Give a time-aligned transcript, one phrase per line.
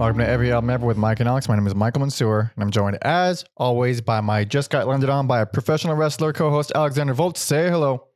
[0.00, 1.46] Welcome to Every Album Ever with Mike and Alex.
[1.46, 5.10] My name is Michael Mansour, and I'm joined, as always, by my just got landed
[5.10, 7.36] on by a professional wrestler co-host Alexander Volt.
[7.36, 8.06] Say hello.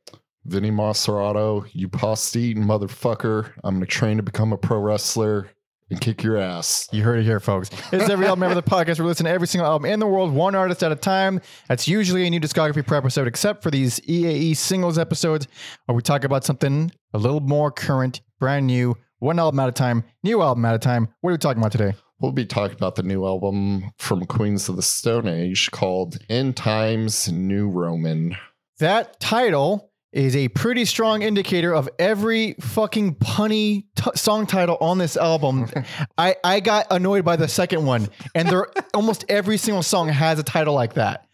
[0.45, 3.51] Vinny Masserato, you pasta eating motherfucker.
[3.63, 5.51] I'm gonna train to become a pro wrestler
[5.91, 6.89] and kick your ass.
[6.91, 7.69] You heard it here, folks.
[7.91, 10.33] It's Every Album Ever, the podcast we listen to every single album in the world,
[10.33, 11.39] one artist at a time.
[11.67, 15.47] That's usually a new discography per episode, except for these EAE singles episodes
[15.85, 19.71] where we talk about something a little more current, brand new, one album at a
[19.71, 21.09] time, new album at a time.
[21.21, 21.95] What are we talking about today?
[22.19, 26.53] We'll be talking about the new album from Queens of the Stone Age called In
[26.53, 28.37] Times New Roman.
[28.77, 34.99] That title is a pretty strong indicator of every fucking punny t- song title on
[34.99, 35.71] this album.
[36.19, 40.37] I, I got annoyed by the second one, and there almost every single song has
[40.37, 41.25] a title like that.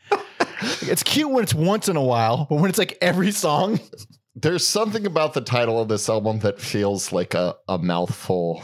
[0.83, 3.79] It's cute when it's once in a while, but when it's like every song,
[4.41, 8.63] There's something about the title of this album that feels like a, a mouthful,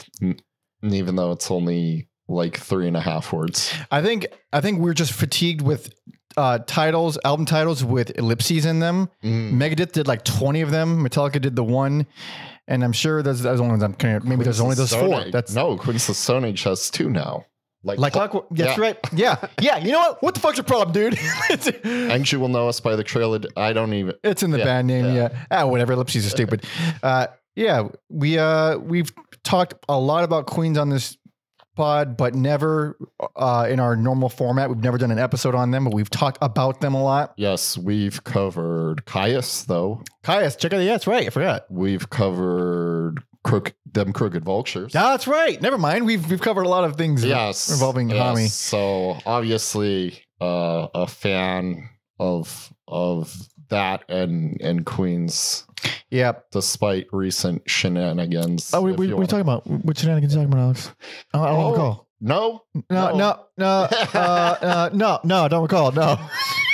[0.84, 3.74] even though it's only like three and a half words.
[3.91, 5.93] I think I think we're just fatigued with
[6.35, 9.10] uh, titles, album titles with ellipses in them.
[9.24, 9.54] Mm.
[9.54, 11.04] Megadeth did like twenty of them.
[11.07, 12.05] Metallica did the one,
[12.68, 15.21] and I'm sure there's, there's only I'm maybe there's only those Stone four.
[15.21, 17.46] Age- That's no, Queens of the Stone Age has two now.
[17.88, 18.46] Like, Like clockwork.
[18.52, 18.82] That's yeah.
[18.84, 18.98] right.
[19.13, 19.35] Yeah.
[19.62, 19.77] Yeah.
[19.77, 20.24] You know what?
[20.24, 21.18] What the fuck's your problem, dude?
[22.32, 23.40] you will know us by the trailer.
[23.55, 24.13] I don't even.
[24.24, 25.05] it's in the Yeah, band name.
[25.05, 25.13] Yeah.
[25.32, 25.46] yeah.
[25.49, 25.94] Ah, whatever.
[25.94, 26.66] Ellipses are stupid.
[27.02, 27.88] Uh, yeah.
[28.10, 29.12] We uh we've
[29.44, 31.18] talked a lot about Queens on this
[31.76, 32.98] pod, but never
[33.35, 34.70] uh in our normal format.
[34.70, 37.34] We've never done an episode on them, but we've talked about them a lot.
[37.38, 40.01] Yes, we've covered Kyuss, though.
[40.24, 40.79] Kyuss, check out.
[40.82, 41.26] Yeah, that's right.
[41.27, 41.66] I forgot.
[41.70, 44.91] We've covered crook, them crooked vultures.
[44.93, 45.59] That's right.
[45.62, 46.05] Never mind.
[46.05, 47.23] We've we've covered a lot of things.
[47.23, 48.20] yes, involving yes.
[48.20, 48.48] Homme.
[48.48, 51.89] So obviously, uh, a fan
[52.20, 53.35] of of
[53.70, 55.65] that and and Queens,
[56.09, 56.34] Yeah.
[56.51, 58.73] despite recent shenanigans.
[58.73, 60.91] Oh, we, we, you we want- talking about what shenanigans you talking about, Alex?
[61.34, 62.07] I, I don't Oh.
[62.20, 65.44] No, No, no, no, uh, uh, no, no.
[65.45, 65.91] I don't recall.
[65.91, 66.17] No.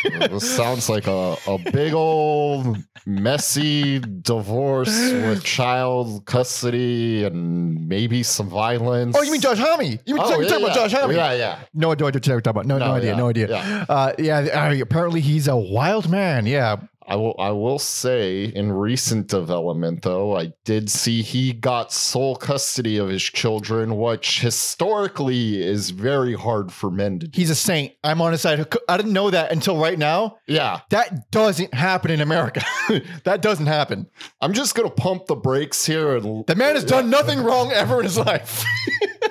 [0.04, 8.50] This sounds like a, a big old messy divorce with child custody and maybe some
[8.50, 9.16] violence.
[9.18, 9.82] Oh, you mean Josh Homme?
[9.82, 10.76] You mean Oh, you're yeah, talking about.
[10.76, 11.12] Josh Homme?
[11.12, 11.60] Yeah, yeah.
[11.74, 12.66] No idea what you're talking about.
[12.66, 13.12] No, no, No, idea.
[13.12, 13.48] yeah, no idea.
[13.50, 13.86] yeah.
[13.88, 14.72] Uh, yeah.
[14.82, 16.46] apparently he's a wild man.
[16.46, 16.78] Yeah.
[17.14, 22.36] I will I will say in recent development though, I did see he got sole
[22.36, 27.40] custody of his children, which historically is very hard for men to do.
[27.40, 27.94] He's a saint.
[28.04, 28.66] I'm on his side.
[28.90, 30.40] I didn't know that until right now.
[30.48, 30.80] Yeah.
[30.90, 32.66] That doesn't happen in America.
[33.26, 34.08] that doesn't happen.
[34.42, 38.00] I'm just gonna pump the brakes here and The man has done nothing wrong ever
[38.00, 38.66] in his life.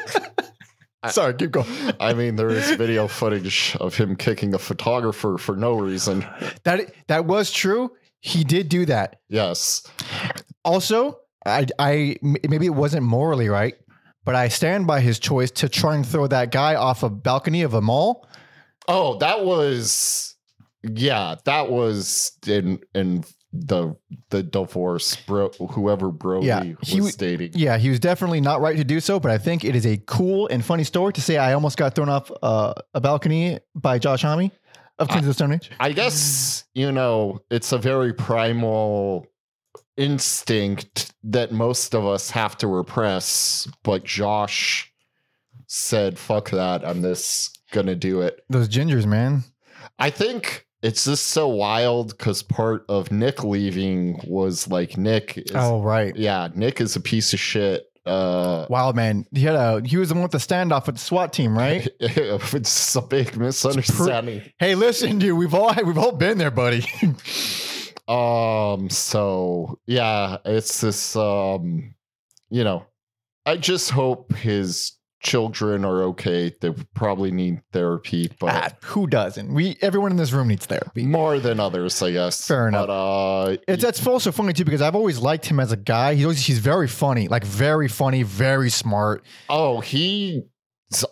[1.11, 1.67] Sorry, keep going.
[2.01, 6.25] I mean there is video footage of him kicking a photographer for no reason.
[6.65, 7.93] That that was true.
[8.21, 9.21] He did do that.
[9.29, 9.83] Yes.
[10.65, 13.75] Also, I I maybe it wasn't morally right,
[14.25, 17.63] but I stand by his choice to try and throw that guy off a balcony
[17.63, 18.29] of a mall.
[18.87, 20.37] Oh, that was
[20.83, 23.95] yeah, that was in in the
[24.31, 27.51] the divorce bro whoever Brody Yeah, was he dating.
[27.55, 29.99] Yeah, he was definitely not right to do so, but I think it is a
[30.07, 33.99] cool and funny story to say I almost got thrown off uh, a balcony by
[33.99, 34.51] Josh Homme
[34.99, 35.71] of Queens of the Stone Age.
[35.81, 39.27] I guess, you know, it's a very primal
[39.97, 44.93] instinct that most of us have to repress, but Josh
[45.67, 48.45] said, fuck that, I'm this gonna do it.
[48.49, 49.45] Those gingers, man.
[49.99, 55.53] I think it's just so wild because part of Nick leaving was like Nick is
[55.55, 56.15] Oh, right.
[56.17, 57.85] yeah, Nick is a piece of shit.
[58.05, 59.25] Uh Wild man.
[59.33, 61.89] He had a he was the one with the standoff with the SWAT team, right?
[62.01, 64.43] it's a big misunderstanding.
[64.59, 66.85] hey, listen, dude, we've all we've all been there, buddy.
[68.09, 71.95] Um, so yeah, it's this um,
[72.51, 72.85] you know,
[73.47, 76.53] I just hope his children are okay.
[76.61, 79.53] They probably need therapy, but ah, who doesn't?
[79.55, 81.05] We everyone in this room needs therapy.
[81.05, 82.47] more than others, I guess.
[82.47, 82.87] Fair enough.
[82.89, 86.15] But uh It's that's also funny too because I've always liked him as a guy.
[86.15, 89.25] He's always he's very funny, like very funny, very smart.
[89.49, 90.43] oh, he's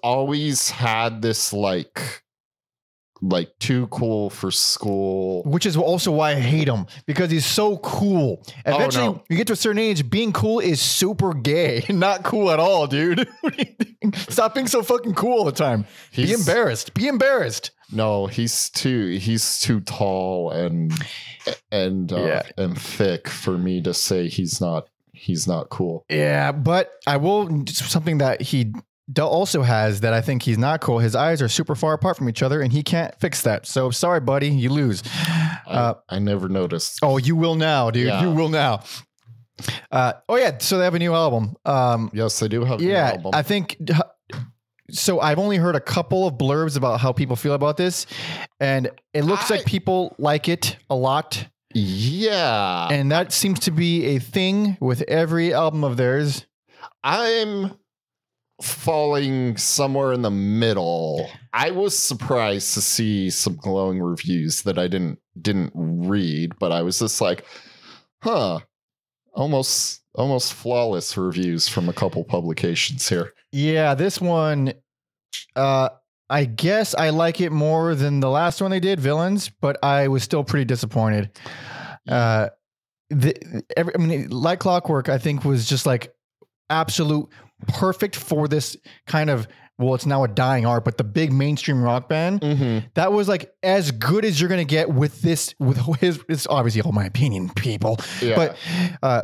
[0.02, 2.22] always had this like
[3.22, 5.42] like too cool for school.
[5.44, 8.42] Which is also why I hate him because he's so cool.
[8.64, 9.22] Eventually, no.
[9.28, 12.86] you get to a certain age, being cool is super gay, not cool at all,
[12.86, 13.28] dude.
[13.40, 14.16] What do you think?
[14.16, 15.86] Stop being so fucking cool all the time.
[16.16, 16.94] Be embarrassed.
[16.94, 17.70] Be embarrassed.
[17.92, 20.92] No, he's too he's too tall and
[21.72, 22.42] and uh, Yeah.
[22.56, 26.04] and thick for me to say he's not he's not cool.
[26.08, 28.72] Yeah, but I will something that he
[29.12, 30.98] do- also has that I think he's not cool.
[30.98, 33.66] His eyes are super far apart from each other, and he can't fix that.
[33.66, 35.02] So sorry, buddy, you lose.
[35.66, 36.98] Uh, I, I never noticed.
[37.02, 38.06] Oh, you will now, dude.
[38.08, 38.22] Yeah.
[38.22, 38.82] You will now.
[39.92, 41.54] Uh, oh yeah, so they have a new album.
[41.66, 42.80] Um, Yes, they do have.
[42.80, 43.32] yeah, album.
[43.34, 43.76] I think
[44.90, 48.06] so I've only heard a couple of blurbs about how people feel about this,
[48.58, 52.88] and it looks I- like people like it a lot, Yeah.
[52.90, 56.46] and that seems to be a thing with every album of theirs.
[57.04, 57.72] I'm
[58.62, 61.30] falling somewhere in the middle.
[61.52, 66.82] I was surprised to see some glowing reviews that I didn't didn't read, but I
[66.82, 67.44] was just like,
[68.22, 68.60] huh.
[69.32, 73.32] Almost almost flawless reviews from a couple publications here.
[73.52, 74.72] Yeah, this one,
[75.54, 75.90] uh,
[76.28, 80.08] I guess I like it more than the last one they did, Villains, but I
[80.08, 81.30] was still pretty disappointed.
[82.08, 82.48] Uh,
[83.08, 86.14] the every, I mean, like Clockwork, I think was just like
[86.68, 87.28] absolute
[87.68, 88.76] perfect for this
[89.06, 89.48] kind of.
[89.78, 92.88] Well, it's now a dying art, but the big mainstream rock band Mm-hmm.
[92.96, 95.54] that was like as good as you're gonna get with this.
[95.58, 98.36] With his, it's obviously all my opinion, people Yeah.
[98.36, 98.56] but
[99.02, 99.22] uh,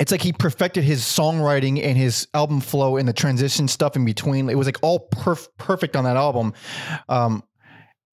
[0.00, 4.04] it's like he perfected his songwriting and his album flow and the transition stuff in
[4.04, 4.50] between.
[4.50, 6.52] It was like all perf- perfect on that album.
[7.08, 7.44] Um,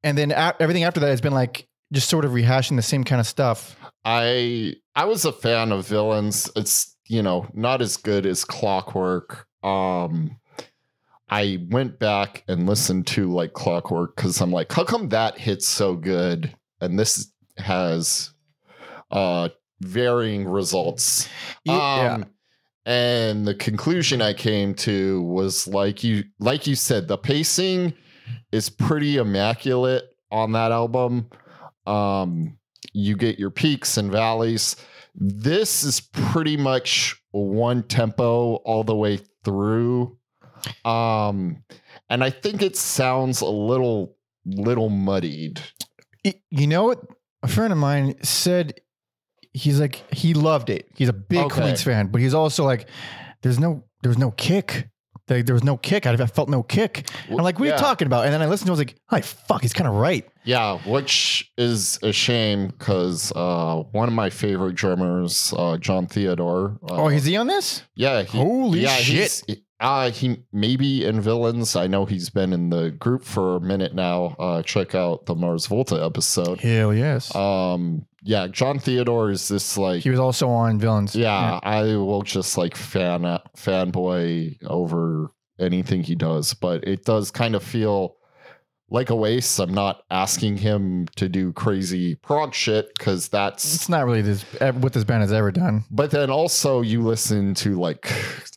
[0.03, 3.03] and then a- everything after that has been like just sort of rehashing the same
[3.03, 3.75] kind of stuff.
[4.05, 6.51] I I was a fan of villains.
[6.55, 9.47] It's you know not as good as Clockwork.
[9.63, 10.39] Um,
[11.29, 15.67] I went back and listened to like Clockwork because I'm like, how come that hits
[15.67, 18.31] so good and this has
[19.11, 19.49] uh
[19.81, 21.27] varying results?
[21.65, 22.13] Yeah.
[22.13, 22.25] Um,
[22.85, 27.93] and the conclusion I came to was like you like you said, the pacing
[28.51, 31.29] is pretty immaculate on that album.
[31.85, 32.57] Um,
[32.93, 34.75] you get your peaks and valleys.
[35.15, 40.17] This is pretty much one tempo all the way through.
[40.85, 41.63] Um,
[42.09, 44.15] and I think it sounds a little
[44.45, 45.61] little muddied.
[46.49, 47.01] You know what?
[47.43, 48.79] A friend of mine said
[49.53, 50.89] he's like he loved it.
[50.95, 51.61] He's a big Okay.
[51.61, 52.87] Queens fan, but he's also like,
[53.41, 54.89] there's no there's no kick.
[55.33, 56.05] Like, there was no kick.
[56.05, 57.09] I, felt no kick.
[57.29, 57.75] I'm like, what are Yeah.
[57.75, 58.25] you talking about?
[58.25, 60.27] And then I listened to it, I was like, hi, fuck, he's kind of right.
[60.45, 66.77] Yeah, which is a shame because uh, one of my favorite drummers, uh, Jon Theodore.
[66.89, 67.83] Uh, oh, is he on this?
[67.95, 69.43] yeah, he, Holy yeah, shit.
[69.47, 71.75] He's, uh, he maybe in villains.
[71.75, 74.35] I know he's been in the group for a minute now.
[74.39, 76.61] Uh, check out the Mars Volta episode.
[76.61, 77.33] Hell yes.
[77.35, 81.15] Um, yeah, Jon Theodore is this like he was also on Villains.
[81.15, 83.21] yeah, I will just like fan
[83.57, 88.15] fanboy over anything he does, but it does kind of feel
[88.93, 89.59] like a waste.
[89.59, 93.75] I'm not asking him to do crazy prog shit because that's.
[93.75, 94.43] It's not really this
[94.75, 95.83] what this band has ever done.
[95.91, 98.09] But then also you listen to like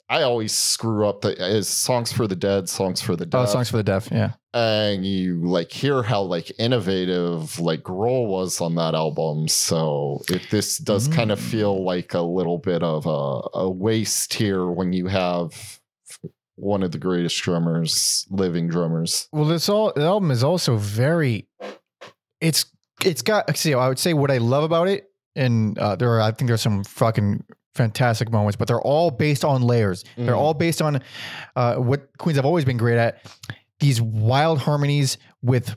[0.09, 3.49] I always screw up the is songs for the dead, songs for the Oh, dead,
[3.49, 4.09] songs for the deaf.
[4.13, 4.33] Yeah.
[4.55, 9.49] and you like hear how like innovative like Grohl was on that album.
[9.49, 11.51] So it this does kind of Mm.
[11.51, 15.81] feel like a little bit of a, a waste here when you have
[16.57, 19.29] one of the greatest drummers, living drummers.
[19.33, 21.47] Well, this all the album is also very.
[22.41, 22.67] It's
[23.05, 23.57] it's got.
[23.57, 26.49] See, I would say what I love about it, and uh, there are I think
[26.49, 27.45] there's some fucking
[27.75, 30.03] fantastic moments, but they're all based on layers.
[30.17, 30.39] They're Mhm.
[30.39, 31.03] all based on
[31.57, 33.21] uh, what Queens have always been great at.
[33.81, 35.77] These wild harmonies with.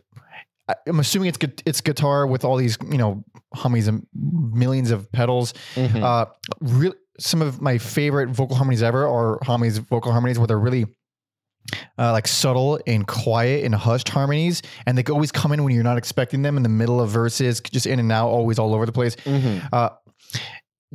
[0.88, 3.24] I'm assuming it's it's guitar with all these you know
[3.56, 5.54] hummies and millions of pedals.
[5.76, 6.04] Mhm.
[6.04, 6.26] Uh,
[6.62, 10.86] real some of my favorite vocal harmonies ever are harmonies, vocal harmonies where they're really
[11.98, 15.84] uh, like subtle and quiet and hushed harmonies, and they always come in when you're
[15.84, 18.86] not expecting them in the middle of verses, just in and out, always all over
[18.86, 19.16] the place.
[19.18, 19.68] Mhm.
[19.72, 19.90] Uh,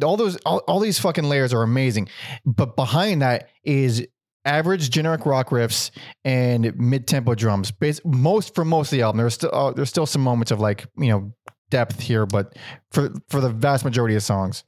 [0.03, 2.09] all those, all, all these fucking layers are amazing,
[2.45, 4.05] but behind that is
[4.45, 5.91] average generic rock riffs
[6.25, 7.71] and mid-tempo drums.
[7.71, 10.59] Bas- most for most of the album, there's still uh, there's still some moments of
[10.59, 11.33] like you know
[11.71, 12.57] depth here, but
[12.91, 14.65] for for the vast majority of songs,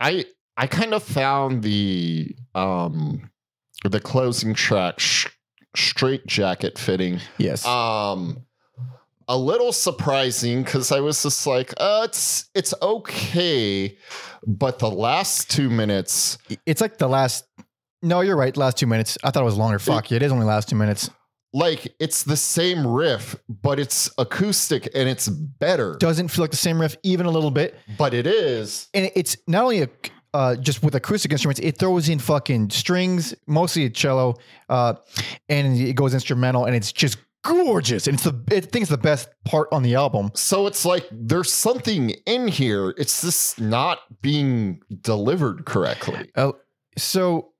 [0.00, 0.24] I
[0.56, 3.30] I kind of found the um
[3.84, 5.28] the closing track sh-
[5.74, 8.42] straight jacket fitting yes, um
[9.28, 13.98] a little surprising because I was just like, uh, it's it's okay,
[14.46, 17.44] but the last two minutes, it's like the last.
[18.02, 18.56] No, you're right.
[18.56, 19.18] Last two minutes.
[19.24, 19.78] I thought it was longer.
[19.80, 21.10] Fuck, yeah, it is only last two minutes.
[21.52, 25.96] like it's the same riff, but it's acoustic and it's better.
[25.98, 27.74] Doesn't feel like the same riff even a little bit.
[27.98, 28.88] But it is.
[28.94, 29.88] and it's not only a
[30.36, 34.34] uh, just with acoustic instruments, it throws in fucking strings, mostly a cello,
[34.68, 34.92] uh,
[35.48, 38.06] and it goes instrumental, and it's just gorgeous.
[38.06, 40.30] And it's the I think it's the best part on the album.
[40.34, 42.94] So it's like there's something in here.
[42.98, 46.30] It's just not being delivered correctly.
[46.34, 46.52] Uh,
[46.98, 47.52] so,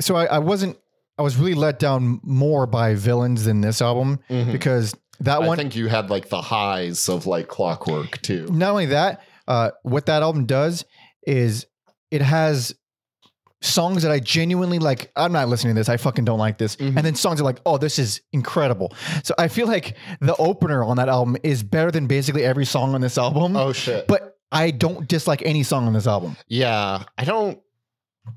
[0.00, 0.76] so I, I wasn't.
[1.18, 4.52] I was really let down more by villains than this album Mhm.
[4.52, 5.58] because that one.
[5.58, 8.46] I think you had like the highs of like clockwork too.
[8.52, 10.84] not only that, uh, what that album does
[11.26, 11.66] is
[12.10, 12.74] it has
[13.60, 15.10] songs that I genuinely like.
[15.16, 15.88] I'm not listening to this.
[15.88, 16.76] I fucking don't like this.
[16.76, 16.96] Mhm.
[16.96, 18.92] And then songs are like, oh, this is incredible.
[19.24, 22.94] So I feel like the opener on that album is better than basically every song
[22.94, 23.56] on this album.
[23.56, 24.06] Oh shit.
[24.06, 26.36] But I don't dislike any song on this album.
[26.46, 27.60] Yeah, I don't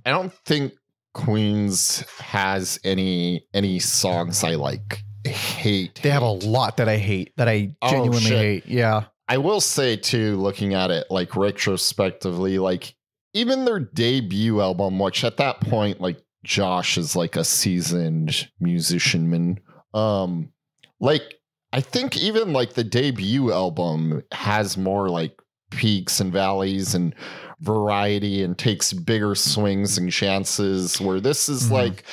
[0.06, 0.74] I don't think
[1.14, 6.00] Queens has any any songs I like hate.
[6.02, 8.38] They have a lot that I hate, that I Oh, genuinely shit.
[8.38, 8.66] hate.
[8.68, 9.04] Yeah.
[9.30, 12.96] I will say too, looking at it like retrospectively, like
[13.34, 19.30] even their debut album, which at that point, like Josh is like a seasoned musician
[19.30, 19.60] man.
[19.94, 20.52] Um,
[21.00, 21.36] like
[21.74, 27.16] I think even like the debut album has more like peaks and valleys and
[27.62, 31.72] variety and takes bigger swings and chances where this is Mhm.
[31.72, 32.04] like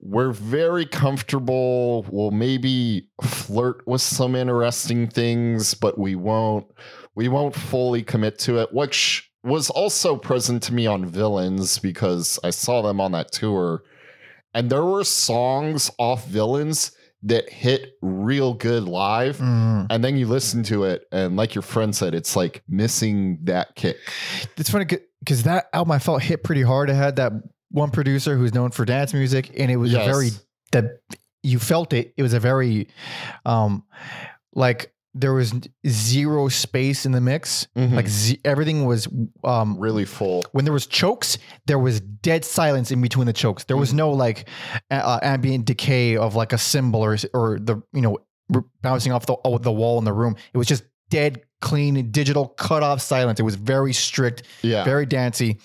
[0.00, 2.04] we're very comfortable.
[2.10, 6.66] We'll maybe flirt with some interesting things, but we won't
[7.14, 12.38] we won't fully commit to it, which was also present to me on Villains because
[12.42, 13.82] I saw them on that tour.
[14.52, 19.38] And there were songs off Villains that hit real good live.
[19.38, 19.86] Mhm.
[19.90, 23.74] And then you listen to it, and like your friend said, it's like missing that
[23.74, 23.96] kick.
[24.56, 24.86] It's funny
[25.20, 26.90] because that album I felt hit pretty hard.
[26.90, 27.32] It had that
[27.70, 30.30] one producer who's known for dance music, and it was a very
[30.72, 31.00] that
[31.42, 32.14] you felt it.
[32.16, 32.88] It was a very
[33.44, 33.84] um
[34.54, 35.52] like there was
[35.86, 37.66] zero space in the mix.
[37.76, 37.92] Mhm.
[37.94, 39.08] Like z- everything was
[39.44, 40.44] um really full.
[40.52, 43.64] when there was chokes, there was dead silence in between the chokes.
[43.64, 43.96] There was Mhm.
[43.96, 44.48] no like
[44.90, 48.18] uh, ambient decay of like a cymbal or or the you know
[48.82, 50.36] bouncing off the oh, the wall in the room.
[50.52, 53.40] It was just dead clean digital cut off silence.
[53.40, 54.84] It was very strict, Yeah.
[54.84, 55.58] very dancey,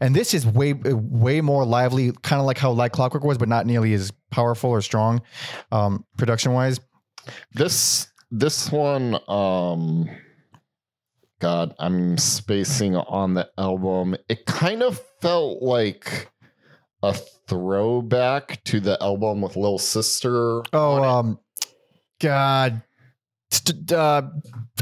[0.00, 3.48] and this is way way more lively, kind of like how Like Clockwork was, but
[3.48, 5.22] not nearly as powerful or strong,
[5.70, 6.80] um, production wise.
[7.54, 10.08] this this one um
[11.40, 16.30] god i'm spacing on the album it kind of felt like
[17.02, 20.62] a throwback to the album with Little Sister.
[20.72, 21.38] Oh, um,
[22.20, 22.82] God.
[23.92, 24.22] Uh,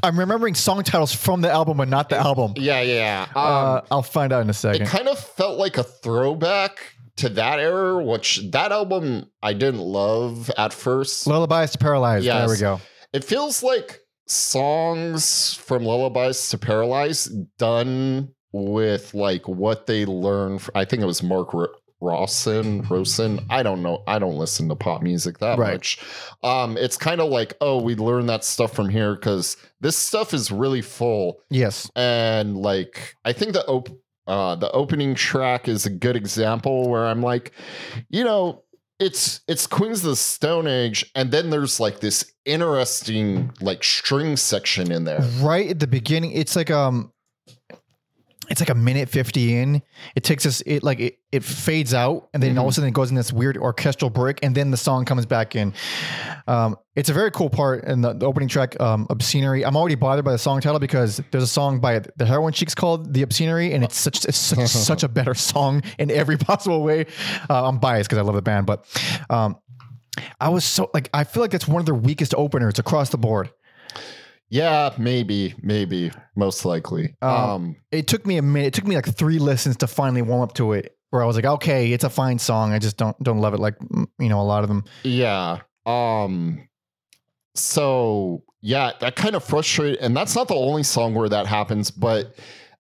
[0.03, 2.55] I'm remembering song titles from the album, but not the album.
[2.57, 3.27] yeah, yeah.
[3.31, 4.83] Um, uh, I'll find out in a second.
[4.83, 6.79] it kind of felt like a throwback
[7.17, 11.27] to that era, which that album I didn't love at first.
[11.27, 12.25] Lullabies to Paralyze.
[12.25, 12.81] There we go.
[13.15, 17.27] It feels like songs from Lullabies to Paralyze
[17.59, 20.63] done with like what they learned.
[20.63, 23.41] fr- I think it was Mark R- Rawson, Rosen.
[23.49, 24.03] I don't know.
[24.07, 25.75] I don't listen to pop music that Right.
[25.75, 25.99] much.
[26.43, 30.35] Um, it's kind of like, oh, we learned that stuff from here because this stuff
[30.35, 31.41] is really full.
[31.51, 31.91] Yes.
[31.97, 37.07] And like, I think the op- uh, the opening track is a good example where
[37.07, 37.53] I'm like,
[38.09, 38.64] you know,
[39.01, 44.37] it's it's Queens of the Stone Age, and then there's like this interesting like string
[44.37, 45.21] section in there.
[45.41, 47.13] Right at the beginning, it's like um,
[48.51, 49.83] it's like a minute fifty in.
[50.15, 50.63] It takes us.
[50.67, 53.17] It like it, it fades out, and then all of a sudden it goes in
[53.17, 55.75] this weird orchestral break, and then the song comes back in.
[56.47, 59.95] Um, it's a very cool part in the, the opening track, um, "Obscenery." I'm already
[59.95, 63.23] bothered by the song title because there's a song by the Heroin Chicks called "The
[63.23, 67.07] Obscenery," and it's such it's such, such a better song in every possible way.
[67.49, 68.87] Uh, I'm biased because I love the band, but
[69.31, 69.57] um,
[70.41, 73.19] I was so like I feel like that's one of their weakest openers across the
[73.19, 73.51] board.
[74.51, 77.17] Yeah, maybe, maybe, most likely.
[77.23, 78.69] Um, Um, it took me a minute.
[78.69, 80.97] It took me like three listens to finally warm up to it.
[81.11, 82.73] Where I was like, okay, it's a fine song.
[82.73, 83.77] I just don't don't love it like
[84.19, 84.85] you know a lot of them.
[85.05, 85.61] yeah.
[85.87, 86.69] Um,
[87.55, 91.91] so yeah, that kind of frustrated, and that's not the only song where that happens,
[91.91, 92.35] but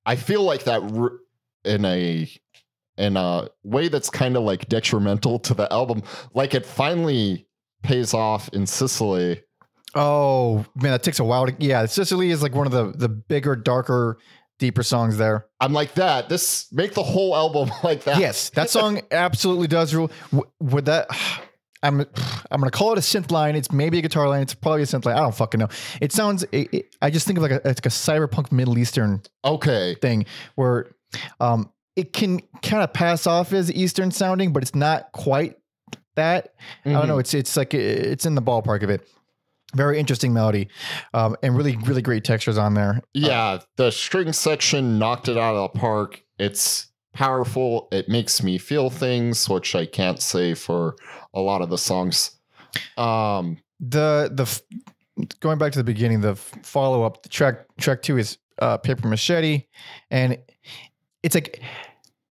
[0.06, 0.82] I feel like that
[1.64, 2.28] in a
[2.96, 6.02] in a way that's kind of like detrimental to the album.
[6.32, 7.46] Like it finally
[7.82, 9.42] pays off in Sicily.
[9.94, 11.54] Oh man, that takes a while to.
[11.58, 14.18] Yeah, Sicily is like one of the the bigger, darker,
[14.58, 15.46] deeper songs there.
[15.60, 16.28] I'm like that.
[16.28, 18.18] This make the whole album like that.
[18.18, 20.10] Yes, that song absolutely does rule.
[20.60, 21.08] Would that?
[21.82, 22.00] I'm
[22.50, 23.56] I'm gonna call it a synth line.
[23.56, 24.42] It's maybe a guitar line.
[24.42, 25.16] It's probably a synth line.
[25.16, 25.68] I don't fucking know.
[26.00, 26.42] It sounds.
[26.50, 29.94] It, it- I just think of like a it's like a cyberpunk Middle Eastern Okay.
[30.00, 30.24] thing
[30.56, 30.90] where
[31.40, 35.56] um it can kind of pass off as Eastern sounding, but it's not quite
[36.16, 36.54] that.
[36.84, 37.18] I don't know.
[37.18, 39.06] It's it's like it's in the ballpark of it.
[39.74, 40.68] Very interesting melody,
[41.12, 43.00] um, and really really great textures on there.
[43.12, 46.22] Yeah, the string section knocked it out of the park.
[46.38, 47.88] It's powerful.
[47.92, 50.96] It makes me feel things, which I can't say for
[51.32, 52.38] a lot of the songs.
[52.96, 54.62] Um, The the f-
[55.40, 59.66] going back to the beginning, the follow up track track two is uh, Paper Machete,
[60.10, 60.38] and
[61.22, 61.60] it's like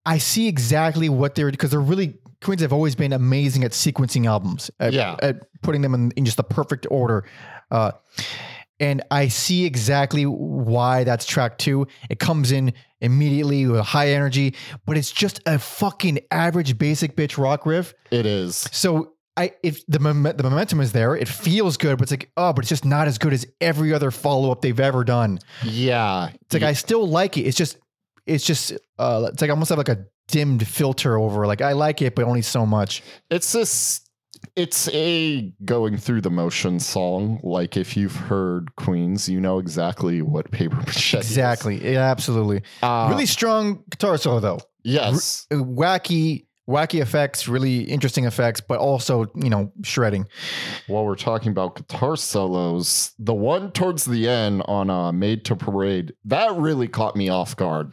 [0.06, 4.26] I see exactly what they're because they're really Queens have always been amazing at sequencing
[4.26, 4.70] albums.
[4.80, 5.16] At, Yeah.
[5.22, 7.24] at putting them in, in just the perfect order.
[7.70, 7.92] Uh,
[8.78, 11.86] and I see exactly why that's track two.
[12.08, 14.54] It comes in immediately with high energy,
[14.86, 17.92] but it's just a fucking average basic bitch rock riff.
[18.10, 18.66] It is.
[18.72, 22.30] So I if the mom- the momentum is there, it feels good, but it's like
[22.38, 25.38] oh, but it's just not as good as every other follow up they've ever done.
[25.62, 26.30] Yeah.
[26.42, 27.42] It's like I still like it.
[27.42, 27.76] It's just
[28.30, 31.46] it's just uh, it's like I almost have like a dimmed filter over.
[31.46, 33.02] Like I like it, but only so much.
[33.30, 34.02] It's this.
[34.56, 37.40] It's a going through the motion song.
[37.42, 41.20] Like if you've heard Queens, you know exactly what paper machete.
[41.20, 41.26] is.
[41.26, 41.92] Exactly.
[41.92, 42.62] Yeah, absolutely.
[42.82, 44.60] Uh, really strong guitar solo though.
[44.82, 45.46] Yes.
[45.50, 50.26] Uh, Wacky, wacky effects, really interesting effects, but also you know shredding.
[50.86, 55.56] While we're talking about guitar solos, the one towards the end on uh, "Made to
[55.56, 57.92] Parade" that really caught me off guard.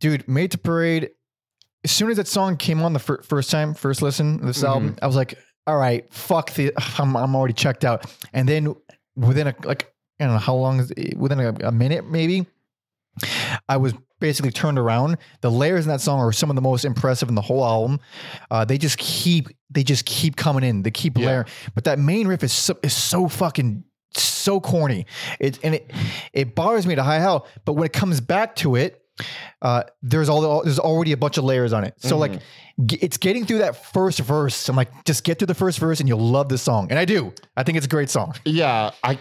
[0.00, 1.10] Dude, Made to Parade.
[1.84, 4.68] As soon as that song came on the fir- first time, first listen this Mhm.
[4.68, 5.34] album, I was like,
[5.66, 8.04] all right, fuck the, I'm, I'm already checked out.
[8.32, 8.74] And then
[9.16, 12.46] within a, like, I don't know how long, is it, within a, a minute maybe,
[13.68, 15.16] I was basically turned around.
[15.42, 18.00] The layers in that song are some of the most impressive in the whole album.
[18.50, 20.82] Uh, they just keep, they just keep coming in.
[20.82, 21.26] They keep Yeah.
[21.26, 21.46] layering.
[21.74, 23.84] But that main riff is so, is so fucking
[24.14, 25.06] so corny.
[25.38, 25.92] It and it
[26.32, 27.46] it bothers me to high hell.
[27.64, 29.02] But when it comes back to it,
[29.62, 31.94] uh, there's all there's already a bunch of layers on it.
[31.98, 32.40] So like
[32.86, 34.68] g- it's getting through that first verse.
[34.68, 36.88] I'm like, just get through the first verse and you'll love the song.
[36.90, 37.32] And I do.
[37.56, 38.34] I think it's a great song.
[38.44, 39.18] Yeah, I,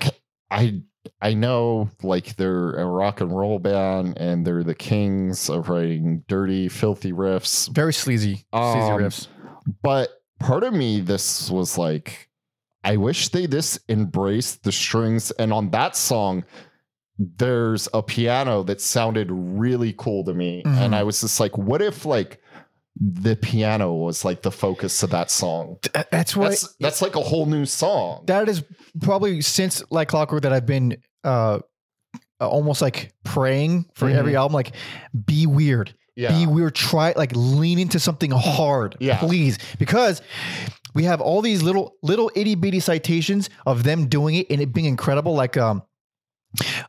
[0.49, 0.81] I,
[1.21, 6.23] I know like they're a rock and roll band and they're the kings of writing
[6.27, 7.69] dirty, filthy riffs.
[7.73, 9.27] Very sleazy, sleazy Um, riffs.
[9.83, 10.09] But
[10.39, 12.29] part of me, this was like,
[12.83, 15.31] I wish they this embraced the strings.
[15.31, 16.45] And on that song,
[17.17, 20.63] there's a piano that sounded really cool to me.
[20.65, 20.77] Mhm.
[20.77, 22.39] And I was just like, what if like
[22.99, 25.77] the piano was like the focus of that song?
[26.11, 28.23] That's what That's that's like a whole new song.
[28.27, 28.63] that is
[29.01, 31.59] probably since like clockwork that I've been uh
[32.39, 34.53] almost like praying for every album.
[34.53, 34.73] Like,
[35.25, 35.93] be weird.
[36.15, 36.29] yeah.
[36.37, 36.75] be weird.
[36.75, 39.17] Try like lean into something hard, Yeah.
[39.19, 40.21] please, because
[40.93, 44.71] we have all these little little itty bitty citations of them doing it and it
[44.73, 45.33] being incredible.
[45.35, 45.81] Like, um,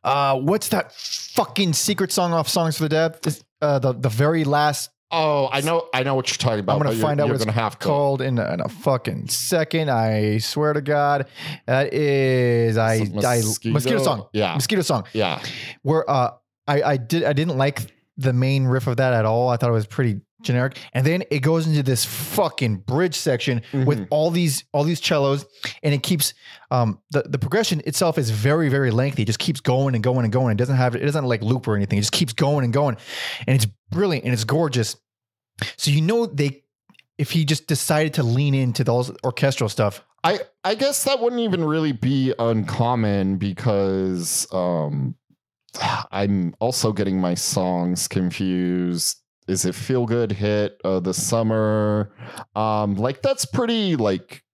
[0.04, 3.42] uh, what's that fucking secret song off Songs for the Dead?
[3.60, 6.74] Uh, the the very last Oh, I know, I know what you're talking about.
[6.74, 7.86] I'm gonna you're- find out You're what it's gonna have to.
[7.86, 9.90] called in a, in a fucking second.
[9.90, 11.26] I swear to God,
[11.66, 13.72] that is I, Some I mosquito?
[13.72, 15.04] mosquito song, Yeah, mosquito song.
[15.14, 15.40] yeah.
[15.82, 16.32] where uh
[16.66, 17.80] I I did I didn't like
[18.18, 19.48] the main riff of that at all.
[19.48, 20.76] I thought it was pretty generic.
[20.92, 24.08] And then it goes into this fucking bridge section with Mhm.
[24.10, 25.46] all these all these cellos
[25.82, 26.34] and it keeps
[26.70, 29.22] um the, the progression itself is very very lengthy.
[29.22, 30.52] It just keeps going and going and going.
[30.52, 31.98] It doesn't have it doesn't like loop or anything.
[31.98, 32.96] It just keeps going and going.
[33.46, 34.96] And it's brilliant and it's gorgeous.
[35.76, 36.62] So you know they
[37.18, 40.04] if he just decided to lean into those orchestral stuff.
[40.24, 45.14] I I guess that wouldn't even really be uncommon because um
[46.10, 49.18] I'm also getting my songs confused.
[49.46, 52.12] Is it feel good hit of the summer?
[52.54, 54.44] Um like that's pretty like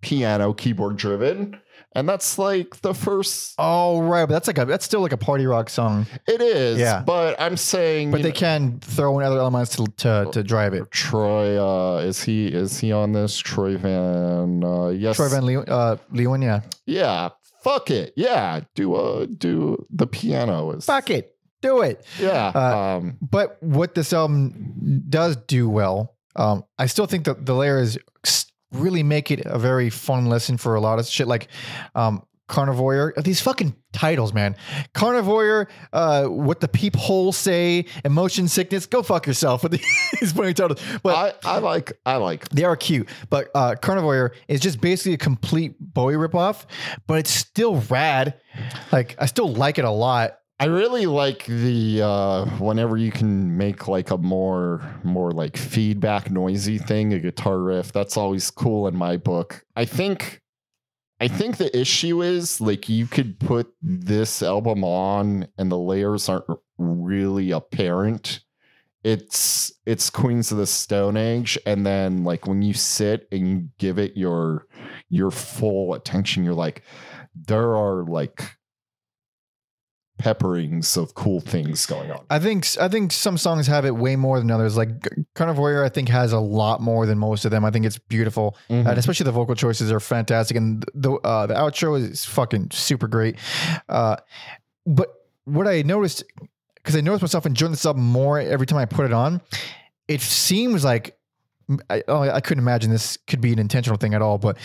[0.00, 1.60] piano keyboard driven.
[1.94, 5.18] And that's like the first Oh right, but that's like a that's still like a
[5.18, 6.06] party rock song.
[6.26, 6.78] it is.
[6.78, 7.02] Yeah.
[7.04, 10.72] But I'm saying But they know, can throw in other elements to to, to drive
[10.74, 10.90] it.
[10.90, 13.36] Troy uh is he is he on this?
[13.38, 15.16] Troy Van uh yes.
[15.16, 16.60] Troy Van Leeuwen, uh, Leeuwen, yeah.
[16.86, 17.28] Yeah,
[17.62, 18.14] fuck it.
[18.16, 22.06] Yeah, do uh do the piano is Fuck it, do it.
[22.18, 22.52] Yeah.
[22.54, 27.54] Uh, um But what this album does do well, um, I still think that the
[27.54, 31.48] layers s- really make it a very fun lesson for a lot of shit like
[31.94, 33.14] um, Carnivore.
[33.16, 34.56] These fucking titles, man.
[34.92, 38.84] Carnivore, uh, what the peepholes say, emotion sickness.
[38.86, 39.72] Go fuck yourself with
[40.20, 40.80] these funny titles.
[41.02, 45.14] But I, I like I like They are cute, but uh, Carnivore is just basically
[45.14, 46.66] a complete Bowie ripoff,
[47.06, 48.34] but it's still rad.
[48.90, 50.38] Like I still like it a lot.
[50.62, 56.30] I really like the uh whenever you can make like a more more like feedback
[56.30, 57.90] noisy thing, a guitar riff.
[57.90, 59.64] That's always cool in my book.
[59.74, 60.40] I think
[61.18, 66.28] I think the issue is like you could put this album on and the layers
[66.28, 66.44] aren't
[66.78, 68.44] really apparent.
[69.02, 73.68] It's it's Queens of the Stone Age and then like when you sit and you
[73.78, 74.68] give it your
[75.08, 76.84] your full attention you're like
[77.34, 78.58] there are like
[80.22, 82.24] pepperings of cool things going on.
[82.30, 84.76] I think I think some songs have it way more than others.
[84.76, 84.90] Like
[85.34, 87.64] Carnivore, I think has a lot more than most of them.
[87.64, 88.86] I think it's beautiful, Mhm.
[88.88, 93.08] and especially the vocal choices are fantastic, and the uh, the outro is fucking super
[93.08, 93.36] great.
[93.88, 94.16] Uh,
[94.86, 95.08] but
[95.44, 96.22] what I noticed,
[96.76, 99.40] because I noticed myself enjoying this album more every time I put it on,
[100.08, 101.18] it seems like
[101.88, 104.56] I, oh, I couldn't imagine this could be an intentional thing at all, but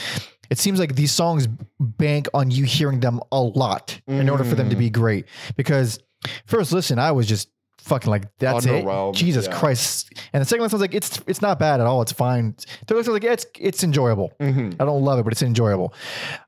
[0.50, 1.48] it seems like these songs
[1.80, 5.26] bank on you hearing them a lot in order for them to be great.
[5.56, 6.00] Because
[6.46, 8.86] first listen, I was just fucking like that's it.
[9.14, 9.58] Jesus yeah.
[9.58, 10.14] Christ!
[10.34, 12.02] And the second one sounds like it's it's not bad at all.
[12.02, 12.54] It's fine.
[12.86, 14.34] Third one sounds like it's it's enjoyable.
[14.40, 14.76] Mhm.
[14.80, 15.94] I don't love it, but it's enjoyable.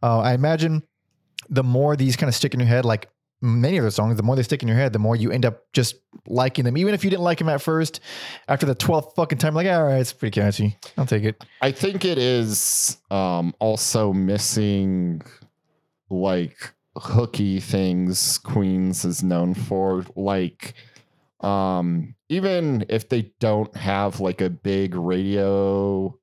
[0.03, 0.83] Uh, I imagine
[1.49, 3.09] the more these kind of stick in your head, like
[3.41, 5.45] many of the songs, the more they stick in your head, the more you end
[5.45, 5.95] up just
[6.27, 6.77] liking them.
[6.77, 7.99] Even if you didn't like them at first,
[8.47, 10.77] after the twelfth fucking time, like all right, it's pretty catchy.
[10.97, 11.43] I'll take it.
[11.61, 15.21] I think it is um, also missing
[16.09, 20.05] like hooky things Queens is known for.
[20.15, 20.73] Like,
[21.41, 26.17] um, even if they don't have like a big radio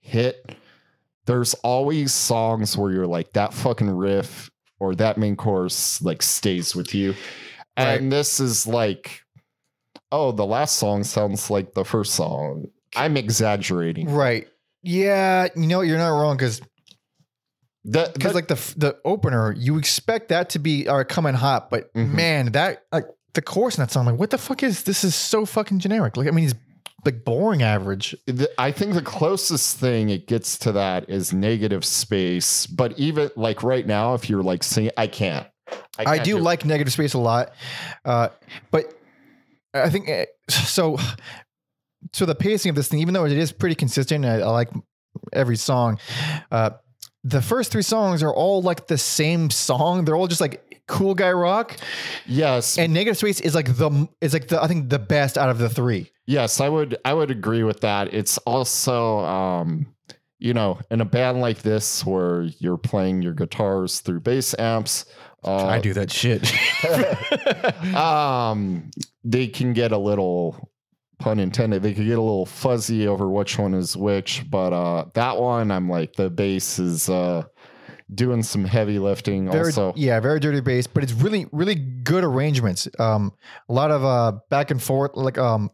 [0.00, 0.56] hit,
[1.26, 4.50] there's always songs where you're like, that fucking riff
[4.80, 7.14] or that main course like stays with you.
[7.76, 9.22] And this is like,
[10.12, 12.66] oh, the last song sounds like the first song.
[12.94, 14.08] I'm exaggerating.
[14.10, 14.46] Right.
[14.82, 16.60] Yeah, you know you're not wrong because
[17.86, 21.92] That, because like the the opener, you expect that to be or coming hot, but
[21.94, 22.12] Mhm.
[22.14, 25.04] man, that like the chorus in that song, like what the fuck is this?
[25.04, 26.16] Is so fucking generic.
[26.16, 26.54] Like I mean, it's
[27.04, 28.14] like boring average.
[28.26, 32.66] the- I think the closest thing it gets to that is negative space.
[32.66, 35.46] But even like right now, if you're like singing, I can't.
[35.98, 36.42] I, can't do it.
[36.42, 37.52] like negative space a lot,
[38.04, 38.28] uh,
[38.70, 38.92] but
[39.72, 40.98] I think eh, so.
[42.12, 44.68] So the pacing of this thing, even though it is pretty consistent, I, I like
[45.32, 45.98] every song.
[46.50, 46.70] Uh,
[47.24, 50.04] the first three songs are all like the same song.
[50.04, 51.76] They're all just like cool guy rock,
[52.26, 55.48] Yes, and negative space is like the is like the I think the best out
[55.48, 56.10] of the three.
[56.26, 56.96] Yes, I would.
[57.04, 58.12] I would agree with that.
[58.12, 59.86] It's also, um,
[60.38, 65.06] you know, in a band like this where you're playing your guitars through bass amps.
[65.44, 66.52] Uh, I do that shit.
[67.94, 68.90] um
[69.24, 70.70] they can get a little
[71.18, 75.04] pun intended they could get a little fuzzy over which one is which but uh
[75.14, 77.42] that one i'm like the bass is uh
[78.12, 82.24] doing some heavy lifting very, also yeah, very dirty bass, but it's really, really good
[82.24, 82.88] arrangements.
[82.98, 83.32] Um,
[83.68, 85.70] a lot of uh back and forth, like um,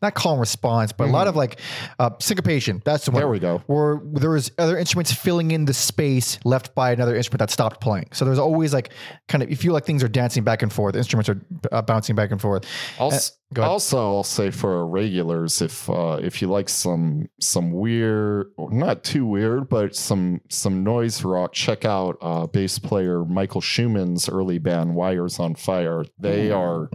[0.00, 1.58] not call and response, but a lot of like
[1.98, 2.82] uh syncopation.
[2.84, 3.22] That's the one.
[3.22, 3.42] Mm-hmm.
[3.42, 7.16] there we go Where there was other instruments filling in the space left by another
[7.16, 8.08] instrument that stopped playing.
[8.12, 8.92] So there's always like
[9.28, 10.94] kind of you feel like things are dancing back and forth.
[10.94, 11.40] Instruments are
[11.72, 12.64] uh, bouncing back and forth.
[12.98, 13.68] also, ahead.
[13.68, 19.04] also i'll say for regulars if uh if you like some some weird or not
[19.04, 24.58] too weird but some some noise rock check out uh bass player michael shuman's early
[24.58, 26.88] band wires on fire they are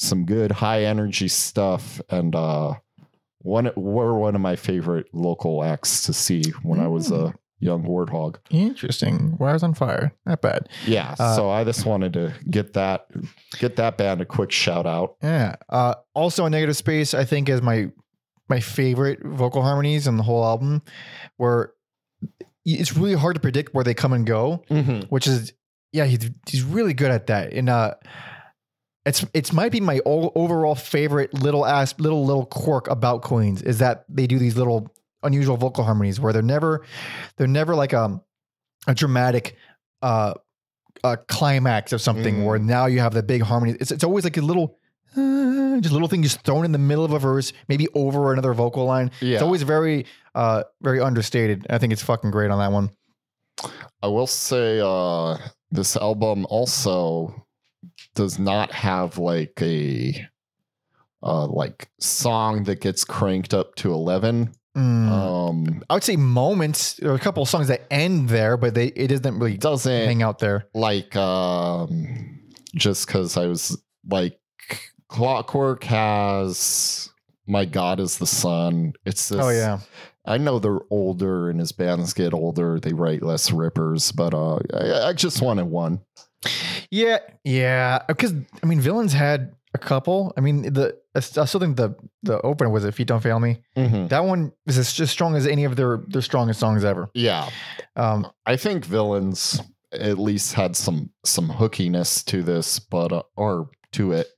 [0.00, 2.72] some good high energy stuff and uh
[3.42, 7.82] one were one of my favorite local acts to see when i was a young
[7.84, 9.36] warthog Interesting.
[9.36, 10.14] Wires on fire.
[10.24, 10.70] Not bad.
[10.86, 13.06] yeah Uh, so i just wanted to get that
[13.58, 15.56] get that band a quick shout out Yeah.
[15.68, 17.90] Uh, also, a negative space, I think, is my
[18.48, 20.80] my favorite vocal harmonies on the whole album,
[21.36, 21.72] where
[22.64, 24.64] it's really hard to predict where they come and go.
[25.10, 25.52] Which is,
[25.92, 27.52] yeah, he's he's really good at that.
[27.52, 27.94] And uh,
[29.06, 33.78] it's it's might be my overall favorite little ass little little quirk about Queens is
[33.78, 36.84] that they do these little unusual vocal harmonies where they're never
[37.36, 38.20] they're never like um
[38.86, 39.56] a dramatic
[40.02, 40.34] uh
[41.04, 42.44] a climax of something Mm.
[42.44, 43.76] where now you have the big harmony.
[43.80, 44.76] It's it's always like a little
[45.16, 48.32] uh, just a little thing just thrown in the middle of a verse, maybe over
[48.32, 49.10] another vocal line.
[49.20, 51.66] yeah It's always very uh very understated.
[51.70, 52.90] I think it's fucking great on that one.
[54.02, 55.38] I will say uh
[55.70, 57.46] this album also
[58.14, 60.26] does not have like a
[61.22, 65.08] uh like song that gets cranked up to 11 Mm.
[65.10, 67.00] um I would say moments.
[67.02, 70.22] or a couple of songs that end there, but they it doesn't really doesn't hang
[70.22, 70.68] out there.
[70.74, 72.38] like um
[72.76, 73.76] just cuz I was
[74.08, 74.38] like
[75.08, 77.10] Clockwork has
[77.48, 78.92] My God is the Sun.
[79.04, 79.80] It's this Oh yeah,
[80.24, 84.60] I know they're older and as bands get older, they write less rippers, but uh
[84.72, 86.00] I, I just wanted one.
[86.90, 88.00] Yeah, yeah.
[88.08, 90.32] Because I mean, villains had a couple.
[90.36, 93.62] I mean, the I still think the the opener was "If You Don't Fail Me."
[93.76, 94.08] Mhm.
[94.08, 97.10] That one is as just strong as any of their their strongest songs ever.
[97.14, 97.48] Yeah.
[97.96, 99.60] Um, I think villains
[99.92, 104.28] at least had some some hookiness to this, but uh, or to it,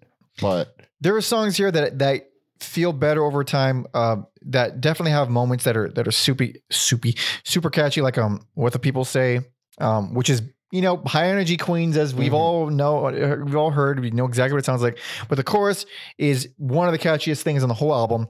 [0.40, 2.28] but there are songs here that that
[2.60, 3.86] feel better over time.
[3.92, 8.00] Uh, that definitely have moments that are that are soupy, soupy, super catchy.
[8.00, 9.40] Like um, what the people say,
[9.78, 12.36] um, which is you know high energy queens as we've Mhm.
[12.36, 13.02] all know,
[13.44, 14.00] we've all heard.
[14.00, 14.98] We know exactly what it sounds like.
[15.28, 15.86] But the chorus
[16.18, 18.26] is one of the catchiest things on the whole album.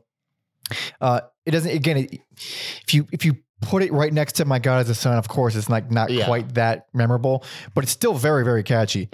[1.00, 1.96] Uh, it doesn't again.
[1.98, 2.20] It,
[2.84, 5.28] if you if you put it right next to "My God Is a Sun," of
[5.28, 6.24] course, it's like not Yeah.
[6.26, 9.08] quite that memorable, but it's still very very catchy.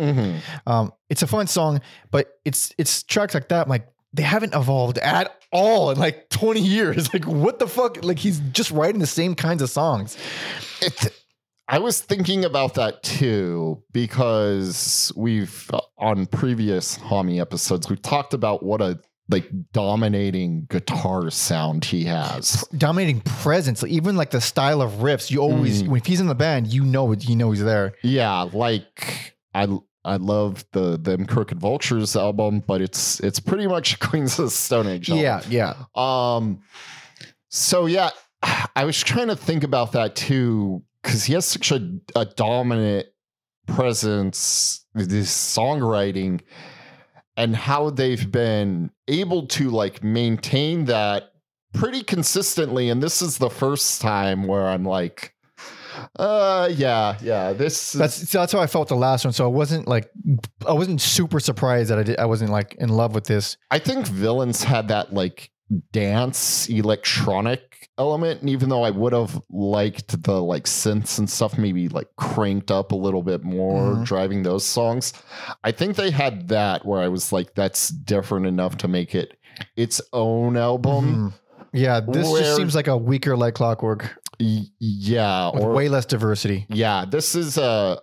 [0.67, 3.63] Um, it's a fun song, but it's it's tracks like that.
[3.65, 7.09] I'm like they haven't evolved at all in like 20 years.
[7.13, 8.03] Like what the fuck?
[8.03, 10.17] Like he's just writing the same kinds of songs.
[10.81, 11.09] it's
[11.71, 18.33] I was thinking about that too because we've uh, on previous Homme episodes we've talked
[18.35, 18.99] about what a
[19.31, 22.65] like dominating guitar sound he has.
[22.79, 25.31] Dominating presence, even like the style of riffs.
[25.31, 25.89] You always, Mm.
[25.89, 27.13] when he's in the band, you know.
[27.13, 27.93] You know he's there.
[28.03, 29.69] Yeah, like I
[30.05, 34.51] I love the them Crooked Vultures album, but it's it's pretty much Queens of the
[34.51, 35.11] Stone Age.
[35.11, 35.23] album.
[35.23, 35.75] Yeah, yeah.
[35.95, 36.63] Um.
[37.51, 38.09] So yeah,
[38.77, 43.07] I was trying to think about that too because he has such a, a dominant
[43.67, 46.43] presence, this songwriting,
[47.35, 51.33] and how they've been able to like maintain that
[51.73, 52.91] pretty consistently.
[52.91, 55.33] And this is the first time where I'm like,
[56.17, 59.33] uh, yeah, yeah, this is, That's so that's how I felt the last one.
[59.33, 60.11] So I wasn't like,
[60.67, 62.19] I wasn't super surprised that I did.
[62.19, 63.57] I wasn't like in love with this.
[63.71, 65.51] I think villains had that like
[65.91, 71.59] dance electronic element and even though i would have liked the like synths and stuff
[71.59, 74.05] maybe like cranked up a little bit more Mhm.
[74.05, 75.13] driving those songs
[75.65, 79.37] i think they had that where i was like that's different enough to make it
[79.77, 81.33] its own album Mhm.
[81.75, 86.07] Yeah, this where- just seems like a weaker like clockwork Y- yeah or way less
[86.07, 86.67] diversity.
[86.71, 87.97] yeah this is uh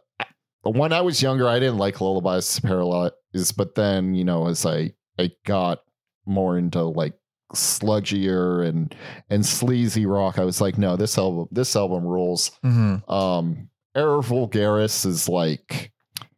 [0.64, 3.12] when i was younger i didn't like lullabies to paralyze
[3.56, 5.80] but then you know as i i got
[6.26, 7.14] more into like
[7.56, 8.96] sludgier and
[9.30, 10.38] and sleazy rock.
[10.40, 12.52] I was like no this album this album rules.
[12.64, 13.10] Mhm.
[13.10, 15.92] um era vulgaris is like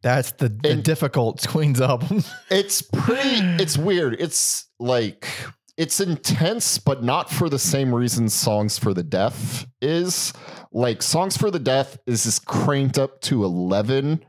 [0.03, 2.23] That's the, the And- difficult Queen's album.
[2.49, 4.15] it's pretty it's weird.
[4.19, 5.27] It's like
[5.75, 10.33] it's intense but not for the same reason songs for the deaf is.
[10.71, 14.23] Like songs for the deaf is just cranked up to 11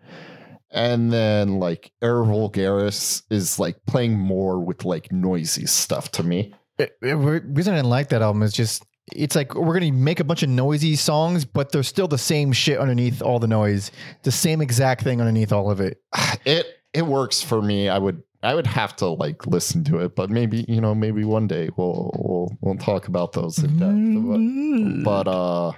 [0.71, 6.55] and then like era vulgaris is like playing more with like noisy stuff to me
[6.79, 10.21] It- the reason I didn't like that album is just it's like we're gonna make
[10.21, 13.91] a bunch of noisy songs, but there's still the same shit underneath all the noise,
[14.23, 16.03] the same exact thing underneath all of it.
[16.45, 20.17] it it works for me i would i would have to like listen to it
[20.17, 25.05] but maybe you know maybe one day we'll we'll, we'll talk about those in depth
[25.05, 25.73] but, but uh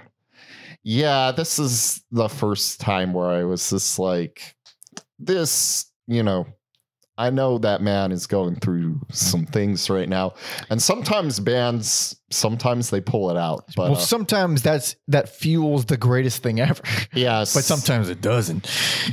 [0.83, 4.55] yeah this is the first time where i was just like
[5.19, 6.47] this you know
[7.21, 10.33] i know that man is going through some things right now
[10.69, 15.85] and sometimes bands sometimes they pull it out but well, uh, sometimes that's that fuels
[15.85, 16.81] the greatest thing ever,
[17.13, 18.69] yes but sometimes it doesn't.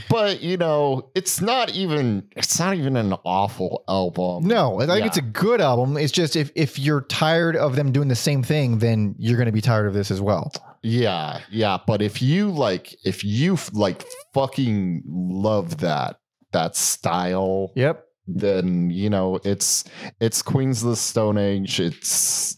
[0.09, 5.01] but you know it's not even it's not even an awful album No, I think
[5.01, 5.07] Yeah.
[5.07, 5.97] it's a good album.
[5.97, 9.53] It's just if if you're tired of them doing the same thing, then you're gonna
[9.53, 10.53] be tired of this as well.
[10.83, 16.18] Yeah, yeah, but if you like, if you like fucking love that
[16.53, 18.05] that style, Yep.
[18.27, 19.85] then you know it's
[20.21, 21.81] it's Queens of the Stone Age.
[21.81, 22.57] It's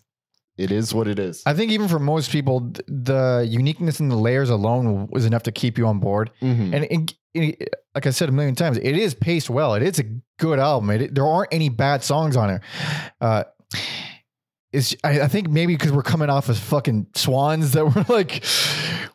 [0.59, 1.43] it is what it is.
[1.47, 5.53] I think even for most people, the uniqueness in the layers alone was enough to
[5.53, 6.31] keep you on board.
[6.43, 6.75] Mhm.
[6.75, 9.75] And it, it- like I said a million times, it is paced well.
[9.75, 10.05] It is a
[10.39, 10.91] good album.
[10.91, 12.61] It, there aren't any bad songs on it.
[13.21, 13.45] Uh,
[14.73, 18.45] it's, I, I think maybe because we're coming off as fucking swans that we're like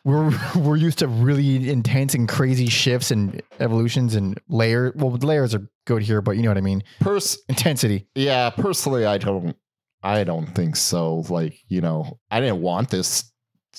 [0.06, 4.92] we're we're used to really intense and crazy shifts and evolutions and layer.
[4.96, 6.82] Well, layers are good here, but you know what I mean.
[7.00, 8.06] Pers- Intensity.
[8.14, 9.56] yeah, personally, I don't,
[10.02, 11.24] I don't think so.
[11.28, 13.30] Like, you know, I didn't want this,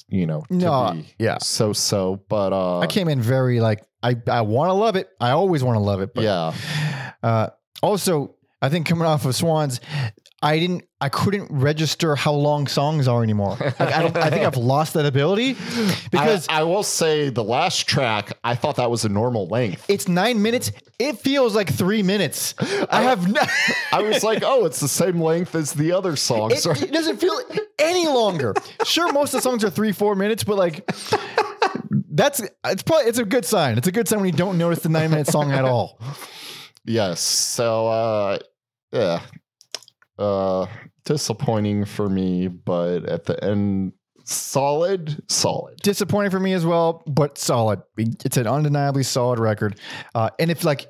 [0.09, 1.37] you know, to No, be yeah.
[1.39, 5.07] so so, but uh, I came in very like I I want to love it.
[5.21, 6.13] I always want to love it.
[6.13, 6.53] But yeah,
[7.23, 7.47] Uh,
[7.81, 9.79] also, I think coming off of Swans,
[10.41, 13.57] I didn't, I couldn't register how long songs are anymore.
[13.59, 15.53] Like, I, don't, I think I've lost that ability
[16.11, 19.85] because I, I will say the last track, I thought that was a normal length.
[19.89, 20.71] it's nine minutes.
[20.99, 22.53] It feels like three minutes.
[22.91, 23.41] I have no,
[23.91, 26.65] I was like, oh, it's the same length as the other songs.
[26.65, 27.39] it, it doesn't feel
[27.79, 28.53] any longer.
[28.85, 30.87] Sure, most of the songs are three, four minutes, but like
[32.11, 33.77] that's it's probably it's a good sign.
[33.77, 35.99] It's a good sign when you don't notice the nine minute song at all.
[36.85, 37.21] yes.
[37.21, 38.39] So, uh,
[38.91, 39.21] yeah,
[40.19, 40.65] uh,
[41.05, 43.93] disappointing for me, but at the end,
[44.25, 45.77] solid, solid.
[45.83, 47.81] disappointing for me as well, but solid.
[47.97, 49.79] It's an undeniably solid record.
[50.13, 50.87] Uh, and if like,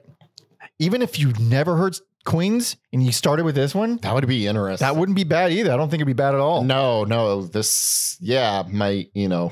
[0.79, 4.47] even if you never heard Queens and you started with this one, That would be
[4.47, 4.85] interesting.
[4.85, 5.71] that wouldn't be bad either.
[5.71, 6.63] I don't think it'd be bad at all.
[6.63, 9.51] No, no, this, yeah, might, you know,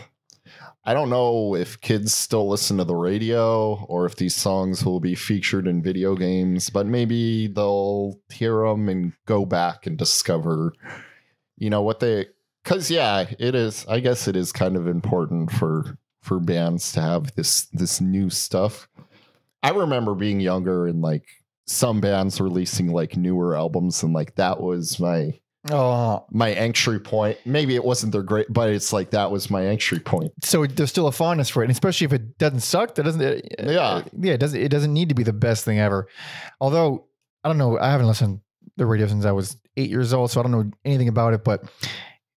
[0.87, 4.99] I don't know if kids still listen to the radio or if these songs will
[4.99, 10.73] be featured in video games, but maybe they'll hear them and go back and discover,
[11.57, 12.27] you know, what they,
[12.65, 17.01] cause yeah, it is, I guess it is kind of important for, for bands to
[17.01, 18.87] have this, this new stuff.
[19.63, 21.25] I remember being younger and like
[21.65, 25.39] some bands releasing like newer albums and like that was my,
[25.71, 27.37] Oh, my entry point.
[27.45, 30.31] Maybe it wasn't their great, but it's like that was my entry point.
[30.43, 32.93] so there's still a fondness for it, and especially if it doesn't suck.
[32.95, 33.21] That doesn't.
[33.21, 34.03] It, Yeah.
[34.19, 34.33] yeah.
[34.33, 34.59] It doesn't.
[34.61, 36.07] It doesn't need to be the best thing ever.
[36.61, 37.07] Although
[37.43, 37.79] I don't know.
[37.79, 40.51] I haven't listened to the radio since I was eight years old, so I don't
[40.51, 41.43] know anything about it.
[41.43, 41.63] But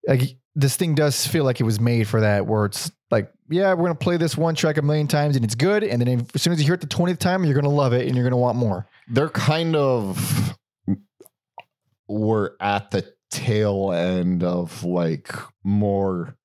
[0.07, 3.75] like this thing does feel like it was made for that, where it's like, yeah,
[3.75, 6.35] we're gonna play this one track a million times and it's good, and then if,
[6.35, 8.25] as soon as you hear it the twentieth time, you're gonna love it and you're
[8.25, 8.87] gonna want more.
[9.11, 10.55] They're kind of
[12.09, 15.31] were at the tail end of like
[15.65, 16.37] more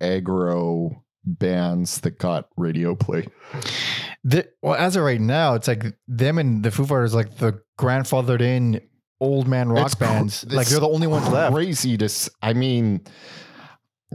[0.00, 3.26] aggro bands that got radio play.
[4.24, 7.60] The, well, as of right now, it's like them and the Foo Fighters, like the
[7.78, 8.80] grandfathered in
[9.20, 10.44] old man rock It's bands.
[10.48, 11.54] Like they're the only ones left.
[11.54, 13.00] Crazy to, s- I mean,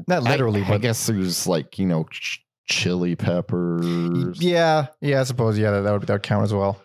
[0.08, 4.42] Not literally, I, I but guess there's like you know ch- chili peppers.
[4.42, 5.22] yeah, yeah.
[5.22, 6.82] I suppose yeah, that, that would that would count as well.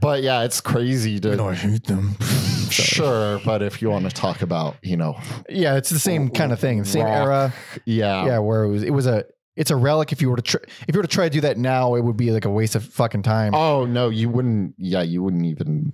[0.00, 2.16] But yeah, it's crazy to I hate them.
[2.72, 3.40] sure.
[3.44, 6.60] But if you want to talk about you know, Yeah, it's the same kind of
[6.60, 7.14] thing, same Rock.
[7.26, 7.54] era.
[7.84, 9.24] yeah, Yeah, where it was it was a
[9.56, 10.12] it's a relic.
[10.12, 12.02] If you were to tr- if you were to try to do that now, it
[12.04, 13.54] would be like a waste of fucking time.
[13.54, 14.74] Oh no, you wouldn't.
[14.78, 15.92] Yeah, you wouldn't even.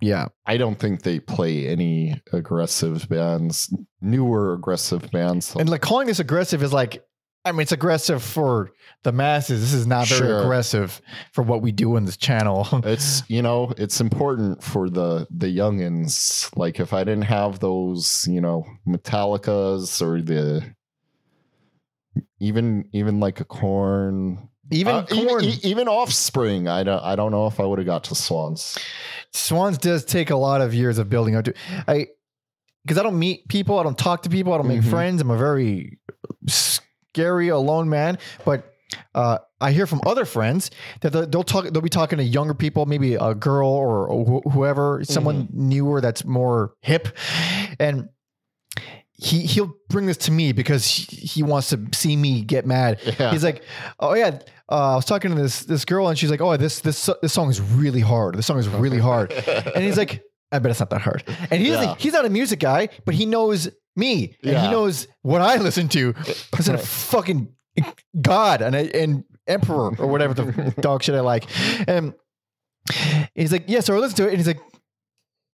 [0.00, 5.54] yeah, I don't think they play any aggressive bands, newer aggressive bands.
[5.54, 7.04] and like calling this aggressive is like.
[7.48, 8.70] I mean, it's aggressive for
[9.04, 9.60] the masses.
[9.60, 10.40] This is not very Sure.
[10.42, 11.00] aggressive
[11.32, 12.66] for what we do on this channel.
[12.84, 16.50] it's you know it's important for the the youngins.
[16.56, 20.64] Like if I didn't have those, you know, Metallicas or the
[22.40, 24.48] even even like a Korn.
[24.70, 27.86] Even uh, Korn, even, even offspring i don't i don't know if i would have
[27.86, 28.76] got to swans
[29.32, 31.54] Swans does take a lot of years of building up to.
[31.86, 32.08] I
[32.84, 34.90] because I don't meet people, I don't talk to people, I don't make Mhm.
[34.90, 35.20] friends.
[35.22, 35.98] I'm a very
[37.12, 38.18] scary alone man.
[38.44, 38.72] But
[39.14, 41.64] uh, I hear from other friends that they'll, talk.
[41.64, 46.24] They'll be talking to younger people, maybe a girl or wh- whoever, someone newer that's
[46.24, 47.08] more hip,
[47.78, 48.08] and.
[49.20, 53.00] He he'll bring this to me because he, he wants to see me get mad.
[53.18, 53.64] yeah He's like,
[53.98, 54.38] oh yeah,
[54.70, 57.32] uh, I was talking to this this girl and she's like, oh this this this
[57.32, 58.36] song is really hard.
[58.36, 59.32] This song is really hard.
[59.74, 61.24] And he's like, I bet it's not that hard.
[61.50, 61.80] And he's Yeah.
[61.86, 63.68] like, he's not a music guy, but he knows
[63.98, 66.14] me and he knows what I listen to.
[66.56, 67.48] Listen to fucking
[68.20, 71.44] God and and Emperor or whatever the dog shit I like.
[71.88, 72.14] And
[73.34, 74.60] he's like, yeah, so I listen to it, and he's like.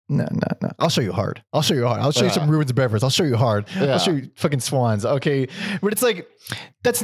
[0.07, 0.68] No, no, no.
[0.78, 1.42] I'll show you hard.
[1.54, 1.98] I'll show you hard.
[2.02, 2.33] I'll show you Yeah.
[2.33, 3.02] some Rubens Beverage.
[3.02, 3.64] I'll show you hard.
[3.74, 3.94] Yeah.
[3.94, 5.07] I'll show you fucking swans.
[5.07, 5.48] Okay.
[5.80, 6.28] But it's like,
[6.83, 7.02] that's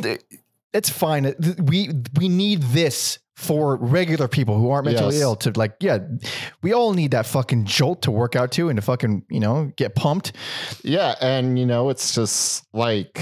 [0.72, 1.34] that's fine.
[1.62, 5.22] We we need this for regular people who aren't mentally Yes.
[5.22, 5.98] ill to like, yeah,
[6.62, 9.72] we all need that fucking jolt to work out to and to fucking, you know,
[9.76, 10.32] get pumped.
[10.84, 13.18] yeah and you know it's just like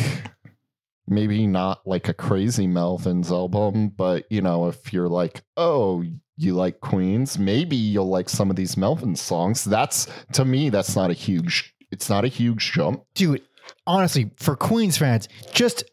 [1.07, 6.05] maybe not like a crazy melvins album but you know if you're like oh
[6.37, 10.95] you like queens maybe you'll like some of these melvin songs that's to me that's
[10.95, 13.41] not a huge it's not a huge jump Dude,
[13.87, 15.85] honestly, for Queens fans, just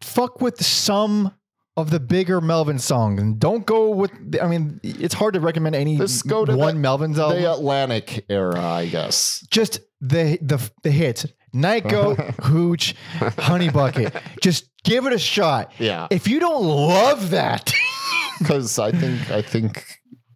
[0.00, 1.32] fuck with some
[1.76, 5.74] of the bigger Melvin songs and don't go with I mean, it's hard to recommend
[5.74, 7.42] any go to one the- Melvins album.
[7.42, 11.26] the atlantic era i guess just the the the hits.
[11.56, 12.96] Night Goat, Hooch,
[13.38, 14.12] Honey Bucket.
[14.42, 15.72] Just give it a shot.
[15.78, 17.72] yeah If you don't love that,
[18.40, 19.84] because i think i think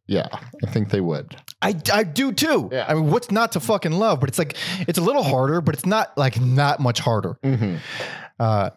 [0.07, 0.29] yeah
[0.65, 2.69] i think they would I, I do too.
[2.71, 2.87] Yeah.
[2.89, 4.21] I mean, what's not to fucking love?
[4.21, 7.37] But it's like it's a little harder, but it's not like not much harder.
[7.45, 7.81] Mhm.
[8.39, 8.71] Uh,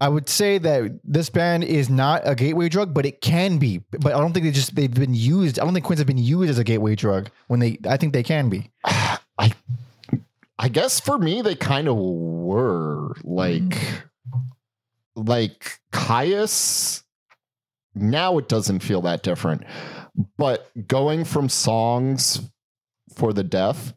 [0.00, 3.82] I would say that this band is not a gateway drug, but it can be.
[3.90, 5.58] But I don't think they just they've been used.
[5.58, 7.78] I don't think Queens have been used as a gateway drug when they.
[7.88, 8.70] I think they can be.
[8.84, 9.52] I
[10.58, 14.40] I guess for me they kind of were like hmm.
[15.16, 17.02] like Kyuss
[17.94, 19.64] now it doesn't feel that different.
[20.36, 22.40] But going from songs
[23.14, 23.92] for the deaf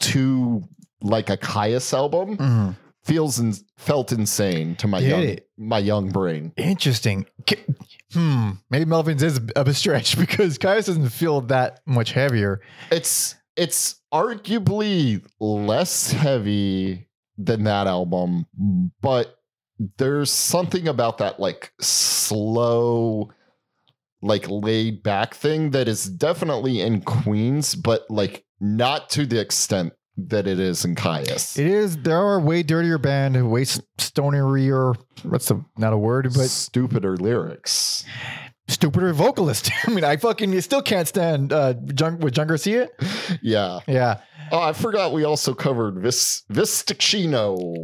[0.00, 0.68] to
[1.00, 2.70] like a Kyuss album mm-hmm.
[3.04, 5.48] Feels in, felt insane to my young it?
[5.56, 6.52] my young brain.
[6.56, 7.26] Interesting.
[8.12, 8.50] Hmm.
[8.68, 12.60] Maybe Melvins is a a stretch because Kyuss doesn't feel that much heavier.
[12.90, 17.08] It's it's arguably less heavy
[17.38, 18.46] than that album,
[19.00, 19.36] but
[19.96, 23.30] there's something about that like slow,
[24.20, 29.94] like laid back thing that is definitely in Queens, but like not to the extent
[30.16, 31.58] that it is in Kyuss.
[31.58, 31.96] It is.
[31.98, 34.96] There are way dirtier band, way stonerier.
[35.22, 38.04] What's the not a word, but stupider lyrics.
[38.68, 39.70] stupider vocalist.
[39.86, 42.88] I mean, I fucking still can't stand uh, John, with John Garcia.
[43.42, 43.80] Yeah.
[43.86, 44.20] Yeah,
[44.52, 46.42] Oh, I forgot we also covered Vis.
[46.48, 47.74] Vista Chino.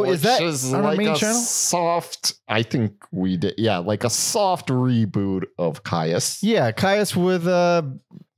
[0.00, 1.40] which Is that is on our like main a channel?
[1.40, 2.34] soft?
[2.48, 3.54] I think we did.
[3.58, 7.82] Yeah, like a soft reboot of Kyuss Yeah, Kyuss with uh,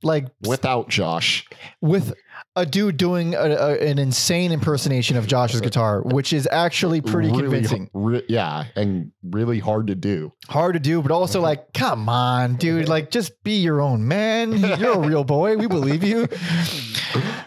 [0.01, 1.47] like without Josh.
[1.81, 2.13] with
[2.55, 7.29] a dude doing a, a, an insane impersonation of Josh's guitar, which is actually pretty
[7.29, 7.89] Really convincing.
[7.93, 10.31] re- yeah, and really hard to do.
[10.49, 14.53] Hard to do, but also like, come on, dude, like just be your own man.
[14.55, 15.57] You're a real boy.
[15.57, 16.27] We believe you.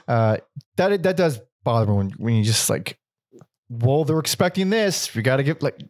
[0.09, 0.37] Uh,
[0.77, 2.97] that that does bother me when when you just like,
[3.69, 5.13] well, they're expecting this.
[5.17, 5.81] We got to get like,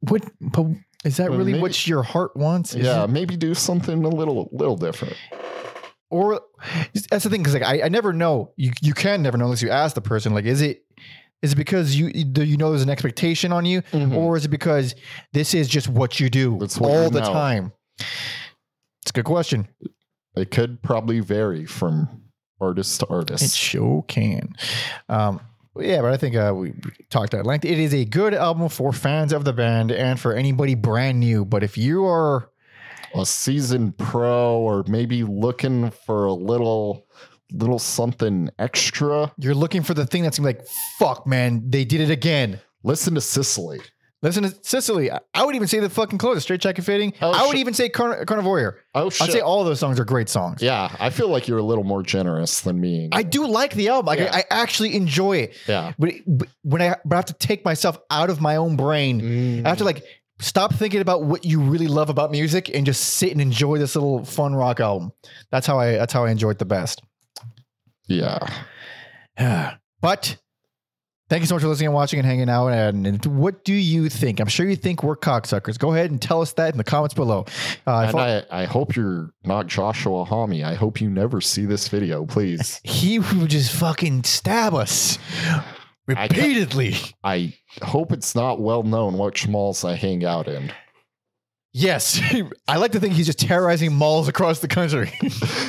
[0.00, 0.24] what?
[0.40, 0.68] But
[1.04, 2.74] is that really maybe- what your heart wants?
[2.74, 5.14] Is yeah, it- maybe do something a little little different.
[6.10, 6.40] Or
[7.10, 9.62] that's the thing because like I, I never know you you can never know unless
[9.62, 10.84] you ask the person like is it
[11.42, 14.14] is it because you do you know there's an expectation on you Mhm.
[14.16, 14.94] or is it because
[15.32, 17.32] this is just what you do what all you the know.
[17.32, 17.72] time
[19.02, 19.68] it's a good question
[20.36, 22.22] It could probably vary from
[22.60, 23.42] artist to artist.
[23.44, 24.54] it sure can
[25.08, 25.40] um
[25.78, 26.72] yeah, but I think uh, we
[27.10, 27.66] talked at length.
[27.66, 31.44] It is a good album for fans of the band and for anybody brand new.
[31.44, 32.48] But if you are
[33.18, 37.06] a seasoned pro or maybe looking for a little
[37.52, 40.66] little something extra you're looking for the thing that's gonna be like,
[40.98, 42.60] fuck, man, they did it again.
[42.82, 43.80] listen to sicily
[44.22, 45.12] Listen to Sicily.
[45.12, 47.12] I- I would even say the fucking clothes, straight jacket fitting.
[47.20, 47.58] Oh, I would shit.
[47.60, 48.76] even say Carn- Carnavoyeur.
[48.94, 50.62] oh I'd say all those songs are great songs.
[50.62, 53.88] yeah i feel like you're a little more generous than me I do like the
[53.88, 54.06] album.
[54.06, 54.30] Like, Yeah.
[54.34, 55.54] I, I actually enjoy it.
[55.68, 58.76] yeah But, but when I, but I have to take myself out of my own
[58.76, 59.66] brain, mm.
[59.66, 60.02] I have to like
[60.38, 63.94] stop thinking about what you really love about music and just sit and enjoy this
[63.94, 65.12] little fun rock album.
[65.50, 65.92] That's how I.
[65.92, 67.02] That's how I enjoyed the best.
[68.08, 68.38] yeah
[70.00, 70.36] but
[71.28, 72.68] thank you so much for listening and watching and hanging out.
[72.68, 74.40] And, and what do you think?
[74.40, 75.78] I'm sure you think we're cocksuckers.
[75.78, 77.44] Go ahead and tell us that in the comments below.
[77.86, 80.64] Uh, and I, I hope you're not Joshua Homme.
[80.64, 82.80] I hope you never see this video, please.
[82.84, 85.64] he would just fucking stab us I
[86.06, 86.94] repeatedly.
[87.24, 90.72] I hope it's not well known what malls I hang out in.
[91.72, 92.20] yes,
[92.68, 95.12] I like to think he's just terrorizing malls across the country.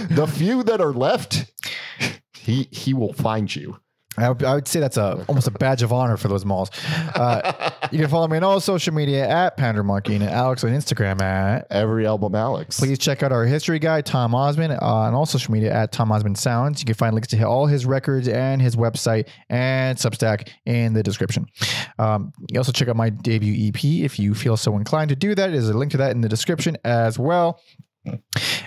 [0.10, 1.52] the few that are left,
[2.34, 3.80] he he will find you.
[4.18, 6.72] I would, I would say that's a almost a badge of honor for those malls.
[7.16, 10.72] Uh, you can follow me on all social media at Pander Monkey and Alex on
[10.72, 11.68] Instagram at.
[11.70, 12.80] Every album, Alex.
[12.80, 16.12] Please check out our history guy, Tom Osmond, uh, on all social media at Tom
[16.12, 16.82] Osmond Sounds.
[16.82, 21.04] You can find links to all his records and his website and Substack in the
[21.04, 21.46] description.
[22.00, 25.36] Um, you also check out my debut EP if you feel so inclined to do
[25.36, 25.52] that.
[25.52, 27.62] There's a link to that in the description as well.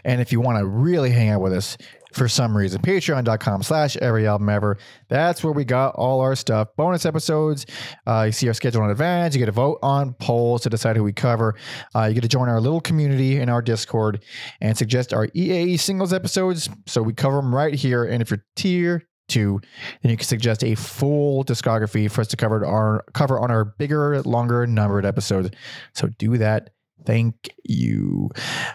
[0.04, 1.76] And if you want to really hang out with us
[2.12, 4.78] for some reason, patreon.com slash every album ever.
[5.08, 6.68] That's where we got all our stuff.
[6.76, 7.66] Bonus episodes.
[8.06, 9.34] Uh, you see our schedule in advance.
[9.34, 11.56] You get to vote on polls to decide who we cover.
[11.94, 14.22] Uh, you get to join our little community in our Discord
[14.60, 16.68] and suggest our EAE singles episodes.
[16.86, 18.04] So we cover them right here.
[18.04, 19.60] And if you're tier two,
[20.02, 23.64] then you can suggest a full discography for us to cover our cover on our
[23.64, 25.50] bigger, longer numbered episodes.
[25.94, 26.70] So do that.
[27.06, 28.30] Thank you.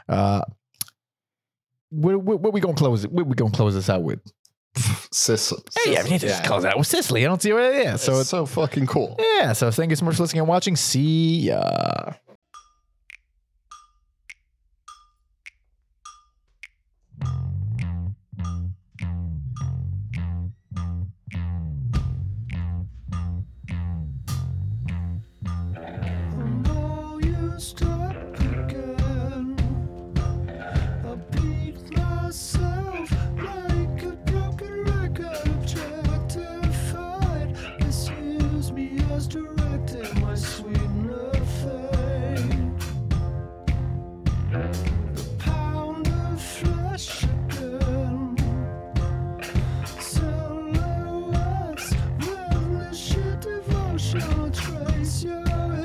[0.09, 0.41] Uh,
[1.89, 3.03] what, what, what we gonna close?
[3.05, 3.11] It?
[3.11, 4.19] What we gonna close this out with?
[5.11, 5.53] Sis,
[5.85, 7.23] Hey, yeah, we need to just close out with Sicily.
[7.25, 8.01] I don't see what it is.
[8.01, 9.15] So So it's so fucking cool.
[9.39, 9.53] yeah.
[9.53, 10.75] So thank you so much for listening and watching.
[10.75, 12.11] See ya.
[54.19, 55.84] Don't trace your